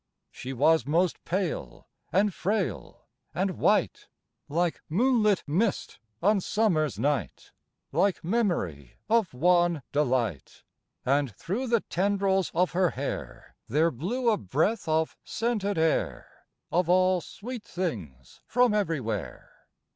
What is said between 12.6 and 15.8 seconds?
her hair There blew a breath of scented